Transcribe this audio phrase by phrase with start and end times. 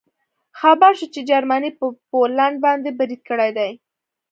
[0.59, 3.71] خبر شوو چې جرمني په پولنډ باندې برید کړی دی